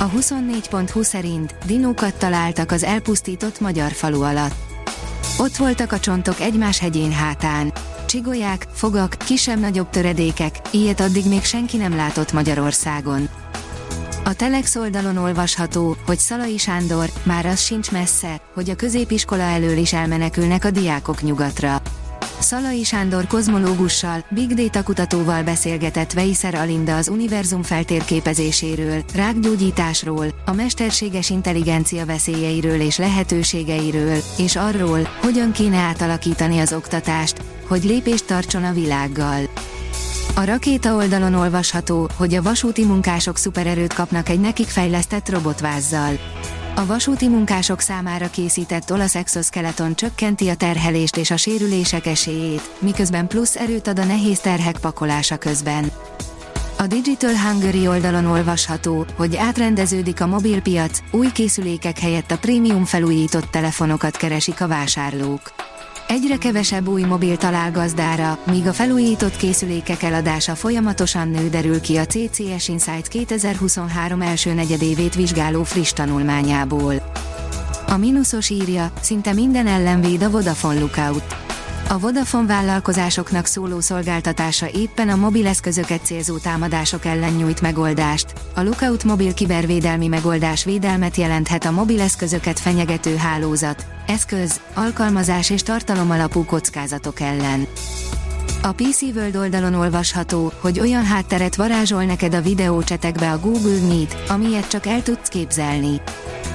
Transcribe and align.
A 0.00 0.10
24.20 0.10 1.02
szerint 1.02 1.54
dinókat 1.66 2.14
találtak 2.14 2.72
az 2.72 2.84
elpusztított 2.84 3.60
magyar 3.60 3.92
falu 3.92 4.22
alatt. 4.22 4.54
Ott 5.38 5.56
voltak 5.56 5.92
a 5.92 5.98
csontok 5.98 6.40
egymás 6.40 6.78
hegyén 6.78 7.12
hátán. 7.12 7.72
Csigolyák, 8.06 8.66
fogak, 8.72 9.16
kisebb-nagyobb 9.26 9.90
töredékek, 9.90 10.60
ilyet 10.70 11.00
addig 11.00 11.28
még 11.28 11.44
senki 11.44 11.76
nem 11.76 11.96
látott 11.96 12.32
Magyarországon. 12.32 13.28
A 14.24 14.34
Telex 14.34 14.76
oldalon 14.76 15.16
olvasható, 15.16 15.96
hogy 16.06 16.18
Szalai 16.18 16.58
Sándor, 16.58 17.10
már 17.22 17.46
az 17.46 17.60
sincs 17.60 17.90
messze, 17.90 18.40
hogy 18.54 18.70
a 18.70 18.76
középiskola 18.76 19.42
elől 19.42 19.76
is 19.76 19.92
elmenekülnek 19.92 20.64
a 20.64 20.70
diákok 20.70 21.22
nyugatra. 21.22 21.82
Szalai 22.40 22.84
Sándor 22.84 23.26
kozmológussal, 23.26 24.24
Big 24.28 24.54
Data 24.54 24.82
kutatóval 24.82 25.42
beszélgetett 25.42 26.12
Veiszer 26.12 26.54
Alinda 26.54 26.96
az 26.96 27.08
univerzum 27.08 27.62
feltérképezéséről, 27.62 29.02
rákgyógyításról, 29.14 30.26
a 30.46 30.52
mesterséges 30.52 31.30
intelligencia 31.30 32.06
veszélyeiről 32.06 32.80
és 32.80 32.98
lehetőségeiről, 32.98 34.16
és 34.38 34.56
arról, 34.56 35.08
hogyan 35.20 35.52
kéne 35.52 35.76
átalakítani 35.76 36.58
az 36.58 36.72
oktatást, 36.72 37.42
hogy 37.68 37.84
lépést 37.84 38.26
tartson 38.26 38.64
a 38.64 38.72
világgal. 38.72 39.40
A 40.34 40.44
rakéta 40.44 40.94
oldalon 40.94 41.34
olvasható, 41.34 42.08
hogy 42.16 42.34
a 42.34 42.42
vasúti 42.42 42.84
munkások 42.84 43.36
szupererőt 43.36 43.92
kapnak 43.92 44.28
egy 44.28 44.40
nekik 44.40 44.68
fejlesztett 44.68 45.28
robotvázzal. 45.28 46.12
A 46.78 46.86
vasúti 46.86 47.28
munkások 47.28 47.80
számára 47.80 48.30
készített 48.30 48.92
olasz 48.92 49.14
exoskeleton 49.14 49.94
csökkenti 49.94 50.48
a 50.48 50.54
terhelést 50.54 51.16
és 51.16 51.30
a 51.30 51.36
sérülések 51.36 52.06
esélyét, 52.06 52.70
miközben 52.78 53.26
plusz 53.26 53.56
erőt 53.56 53.86
ad 53.86 53.98
a 53.98 54.04
nehéz 54.04 54.40
terhek 54.40 54.78
pakolása 54.78 55.36
közben. 55.36 55.90
A 56.78 56.86
Digital 56.86 57.34
Hungary 57.36 57.88
oldalon 57.88 58.26
olvasható, 58.26 59.06
hogy 59.16 59.36
átrendeződik 59.36 60.20
a 60.20 60.26
mobilpiac, 60.26 60.98
új 61.10 61.32
készülékek 61.32 61.98
helyett 61.98 62.30
a 62.30 62.38
prémium 62.38 62.84
felújított 62.84 63.50
telefonokat 63.50 64.16
keresik 64.16 64.60
a 64.60 64.68
vásárlók. 64.68 65.52
Egyre 66.08 66.36
kevesebb 66.36 66.88
új 66.88 67.02
mobil 67.02 67.36
talál 67.36 67.70
gazdára, 67.70 68.38
míg 68.46 68.66
a 68.66 68.72
felújított 68.72 69.36
készülékek 69.36 70.02
eladása 70.02 70.54
folyamatosan 70.54 71.28
nő 71.28 71.48
derül 71.48 71.80
ki 71.80 71.96
a 71.96 72.06
CCS 72.06 72.68
Insights 72.68 73.08
2023 73.08 74.20
első 74.22 74.54
negyedévét 74.54 75.14
vizsgáló 75.14 75.62
friss 75.62 75.92
tanulmányából. 75.92 77.12
A 77.86 77.96
mínuszos 77.96 78.50
írja, 78.50 78.92
szinte 79.00 79.32
minden 79.32 79.66
ellen 79.66 80.00
véd 80.00 80.22
a 80.22 80.30
Vodafone 80.30 80.78
Lookout. 80.78 81.47
A 81.90 81.98
Vodafone 81.98 82.46
vállalkozásoknak 82.46 83.46
szóló 83.46 83.80
szolgáltatása 83.80 84.68
éppen 84.68 85.08
a 85.08 85.16
mobileszközöket 85.16 86.04
célzó 86.04 86.38
támadások 86.38 87.04
ellen 87.04 87.32
nyújt 87.32 87.60
megoldást. 87.60 88.32
A 88.54 88.62
Lookout 88.62 89.04
mobil 89.04 89.34
kibervédelmi 89.34 90.06
megoldás 90.06 90.64
védelmet 90.64 91.16
jelenthet 91.16 91.64
a 91.64 91.70
mobileszközöket 91.70 92.60
fenyegető 92.60 93.16
hálózat, 93.16 93.86
eszköz, 94.06 94.60
alkalmazás 94.74 95.50
és 95.50 95.62
tartalom 95.62 96.10
alapú 96.10 96.44
kockázatok 96.44 97.20
ellen. 97.20 97.66
A 98.62 98.72
PC 98.72 99.02
World 99.02 99.36
oldalon 99.36 99.74
olvasható, 99.74 100.52
hogy 100.60 100.80
olyan 100.80 101.04
hátteret 101.04 101.56
varázsol 101.56 102.04
neked 102.04 102.34
a 102.34 102.40
videócsetekbe 102.40 103.30
a 103.30 103.38
Google 103.38 103.86
Meet, 103.88 104.16
amilyet 104.28 104.68
csak 104.68 104.86
el 104.86 105.02
tudsz 105.02 105.28
képzelni. 105.28 106.00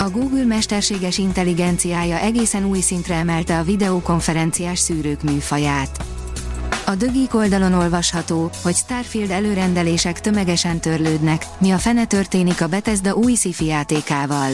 A 0.00 0.10
Google 0.10 0.44
mesterséges 0.44 1.18
intelligenciája 1.18 2.18
egészen 2.18 2.64
új 2.64 2.80
szintre 2.80 3.14
emelte 3.14 3.58
a 3.58 3.62
videokonferenciás 3.62 4.78
szűrők 4.78 5.22
műfaját. 5.22 6.04
A 6.86 6.94
Dögik 6.94 7.34
oldalon 7.34 7.72
olvasható, 7.72 8.50
hogy 8.62 8.74
Starfield 8.74 9.30
előrendelések 9.30 10.20
tömegesen 10.20 10.80
törlődnek, 10.80 11.46
mi 11.58 11.70
a 11.70 11.78
fene 11.78 12.04
történik 12.04 12.62
a 12.62 12.66
Bethesda 12.66 13.14
új 13.14 13.34
sci 13.34 13.64
játékával. 13.64 14.50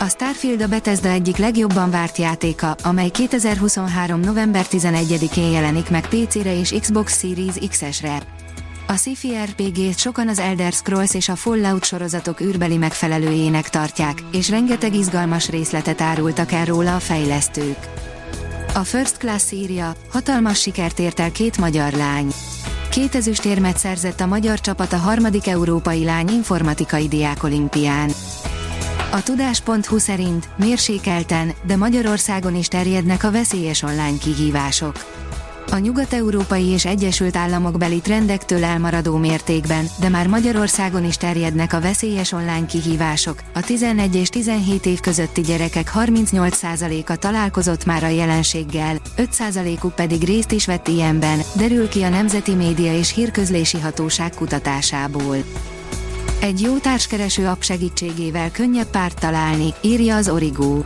A 0.00 0.08
Starfield 0.08 0.60
a 0.60 0.68
Bethesda 0.68 1.08
egyik 1.08 1.36
legjobban 1.36 1.90
várt 1.90 2.18
játéka, 2.18 2.76
amely 2.82 3.08
2023. 3.08 4.20
november 4.20 4.66
11-én 4.70 5.50
jelenik 5.50 5.90
meg 5.90 6.08
PC-re 6.08 6.58
és 6.58 6.74
Xbox 6.80 7.18
Series 7.18 7.54
X-esre. 7.68 8.22
A 8.88 8.96
sci-fi 8.96 9.28
RPG-t 9.44 9.98
sokan 9.98 10.28
az 10.28 10.38
Elder 10.38 10.72
Scrolls 10.72 11.14
és 11.14 11.28
a 11.28 11.36
Fallout 11.36 11.84
sorozatok 11.84 12.40
űrbeli 12.40 12.76
megfelelőjének 12.76 13.70
tartják, 13.70 14.22
és 14.32 14.48
rengeteg 14.48 14.94
izgalmas 14.94 15.50
részletet 15.50 16.00
árultak 16.00 16.52
el 16.52 16.64
róla 16.64 16.94
a 16.94 16.98
fejlesztők. 16.98 17.78
A 18.74 18.84
First 18.84 19.16
Class 19.16 19.52
írja, 19.52 19.94
hatalmas 20.10 20.60
sikert 20.60 20.98
ért 20.98 21.20
el 21.20 21.30
két 21.30 21.58
magyar 21.58 21.92
lány. 21.92 22.32
Két 22.90 23.14
ezüstérmet 23.14 23.78
szerzett 23.78 24.20
a 24.20 24.26
magyar 24.26 24.60
csapat 24.60 24.92
a 24.92 24.96
harmadik 24.96 25.46
európai 25.46 26.04
lány 26.04 26.28
informatikai 26.28 27.08
diákolimpián. 27.08 28.10
A 29.12 29.22
tudás.hu 29.22 29.98
szerint 29.98 30.48
mérsékelten, 30.56 31.52
de 31.66 31.76
Magyarországon 31.76 32.54
is 32.54 32.68
terjednek 32.68 33.24
a 33.24 33.30
veszélyes 33.30 33.82
online 33.82 34.18
kihívások. 34.20 34.94
A 35.70 35.78
nyugat-európai 35.78 36.64
és 36.64 36.84
Egyesült 36.84 37.36
Államok 37.36 37.78
beli 37.78 38.00
trendektől 38.00 38.64
elmaradó 38.64 39.16
mértékben, 39.16 39.88
de 40.00 40.08
már 40.08 40.26
Magyarországon 40.26 41.04
is 41.04 41.16
terjednek 41.16 41.72
a 41.72 41.80
veszélyes 41.80 42.32
online 42.32 42.66
kihívások. 42.66 43.42
A 43.54 43.60
11 43.60 44.14
és 44.14 44.28
17 44.28 44.86
év 44.86 45.00
közötti 45.00 45.40
gyerekek 45.40 45.92
38%-a 45.94 47.16
találkozott 47.16 47.84
már 47.84 48.04
a 48.04 48.08
jelenséggel, 48.08 48.96
5%-uk 49.16 49.94
pedig 49.94 50.24
részt 50.24 50.52
is 50.52 50.66
vett 50.66 50.88
ilyenben, 50.88 51.40
derül 51.56 51.88
ki 51.88 52.02
a 52.02 52.08
Nemzeti 52.08 52.54
Média 52.54 52.94
és 52.98 53.14
Hírközlési 53.14 53.80
Hatóság 53.80 54.34
kutatásából. 54.34 55.36
Egy 56.40 56.60
jó 56.60 56.78
társkereső 56.78 57.46
app 57.46 57.60
segítségével 57.60 58.50
könnyebb 58.50 58.90
párt 58.90 59.20
találni, 59.20 59.74
írja 59.80 60.16
az 60.16 60.28
Origo. 60.28 60.82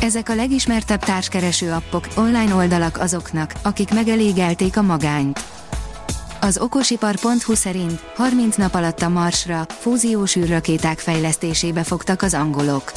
Ezek 0.00 0.28
a 0.28 0.34
legismertebb 0.34 1.00
társkereső 1.00 1.70
appok, 1.70 2.06
online 2.16 2.54
oldalak 2.54 2.98
azoknak, 2.98 3.52
akik 3.62 3.94
megelégelték 3.94 4.76
a 4.76 4.82
magányt. 4.82 5.40
Az 6.40 6.58
okosipar.hu 6.58 7.54
szerint 7.54 8.00
30 8.14 8.56
nap 8.56 8.74
alatt 8.74 9.02
a 9.02 9.08
Marsra 9.08 9.66
fúziós 9.68 10.36
űrrakéták 10.36 10.98
fejlesztésébe 10.98 11.82
fogtak 11.82 12.22
az 12.22 12.34
angolok. 12.34 12.92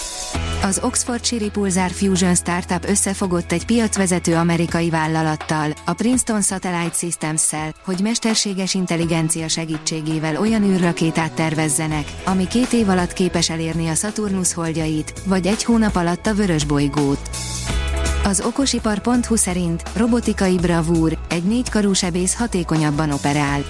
Az 0.62 0.80
Oxfordshire 0.84 1.50
Pulsar 1.50 1.92
Fusion 1.92 2.36
Startup 2.36 2.90
összefogott 2.90 3.52
egy 3.52 3.66
piacvezető 3.66 4.36
amerikai 4.36 4.90
vállalattal, 4.90 5.72
a 5.86 5.94
Princeton 5.94 6.42
Satellite 6.42 6.96
Systems-szel, 6.96 7.74
hogy 7.86 8.00
mesterséges 8.00 8.74
intelligencia 8.74 9.48
segítségével 9.48 10.38
olyan 10.38 10.64
űrrakétát 10.64 11.32
tervezzenek, 11.32 12.06
ami 12.26 12.48
két 12.48 12.74
év 12.74 12.90
alatt 12.90 13.14
képes 13.14 13.50
elérni 13.50 13.88
a 13.88 13.96
Saturnus 13.96 14.54
holdjait, 14.54 15.14
vagy 15.26 15.48
egy 15.48 15.64
hónap 15.64 15.96
alatt 15.96 16.26
a 16.26 16.34
vörös 16.34 16.64
bolygót. 16.64 17.30
Az 18.24 18.42
okosipar.hu 18.46 19.36
szerint 19.36 19.84
robotikai 19.96 20.58
bravúr, 20.58 21.18
egy 21.30 21.44
négykarú 21.44 21.94
sebész 21.94 22.36
hatékonyabban 22.36 23.12
operál. 23.12 23.64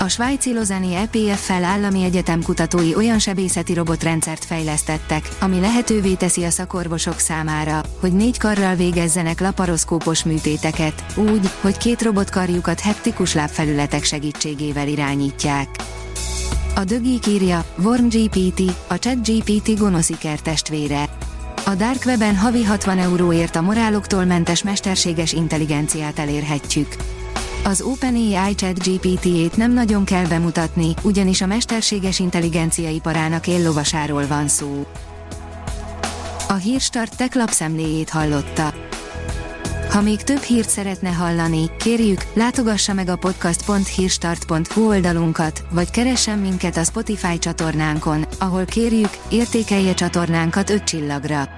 A 0.00 0.08
svájci 0.08 0.54
Lozani 0.54 0.94
EPF-fel 0.94 1.64
állami 1.64 2.04
egyetem 2.04 2.42
kutatói 2.42 2.94
olyan 2.94 3.18
sebészeti 3.18 3.74
robotrendszert 3.74 4.44
fejlesztettek, 4.44 5.28
ami 5.40 5.60
lehetővé 5.60 6.14
teszi 6.14 6.44
a 6.44 6.50
szakorvosok 6.50 7.18
számára, 7.18 7.80
hogy 8.00 8.12
négy 8.12 8.38
karral 8.38 8.74
végezzenek 8.74 9.40
laparoszkópos 9.40 10.24
műtéteket, 10.24 11.04
úgy, 11.16 11.50
hogy 11.60 11.76
két 11.76 12.02
robotkarjukat 12.02 12.80
heptikus 12.80 13.34
lábfelületek 13.34 14.04
segítségével 14.04 14.88
irányítják. 14.88 15.68
A 16.74 16.84
dögik 16.84 17.26
írja, 17.26 17.64
Worm 17.84 18.06
GPT, 18.08 18.60
a 18.86 18.98
ChatGPT 18.98 19.78
gonosz 19.78 20.10
testvére. 20.42 21.08
A 21.68 21.74
Dark 21.74 22.02
Web-en 22.06 22.36
havi 22.36 22.64
60 22.64 22.98
euróért 22.98 23.56
a 23.56 23.60
moráloktól 23.60 24.24
mentes 24.24 24.62
mesterséges 24.62 25.32
intelligenciát 25.32 26.18
elérhetjük. 26.18 26.96
Az 27.64 27.80
OpenAI 27.80 28.54
chat 28.54 28.78
GPT-ét 28.84 29.56
nem 29.56 29.72
nagyon 29.72 30.04
kell 30.04 30.26
bemutatni, 30.26 30.94
ugyanis 31.02 31.40
a 31.40 31.46
mesterséges 31.46 32.18
intelligencia 32.18 32.88
iparának 32.88 33.46
éllovasáról 33.46 34.26
van 34.26 34.48
szó. 34.48 34.86
A 36.48 36.54
Hírstart 36.54 37.16
tech 37.16 37.36
lapszemléjét 37.36 38.10
hallotta. 38.10 38.74
Ha 39.90 40.00
még 40.00 40.22
több 40.22 40.40
hírt 40.40 40.68
szeretne 40.68 41.10
hallani, 41.10 41.70
kérjük, 41.78 42.20
látogassa 42.34 42.92
meg 42.92 43.08
a 43.08 43.16
podcast.hírstart.hu 43.16 44.88
oldalunkat, 44.88 45.64
vagy 45.70 45.90
keressen 45.90 46.38
minket 46.38 46.76
a 46.76 46.84
Spotify 46.84 47.38
csatornánkon, 47.38 48.26
ahol 48.38 48.64
kérjük, 48.64 49.10
értékelje 49.28 49.94
csatornánkat 49.94 50.70
5 50.70 50.84
csillagra. 50.84 51.57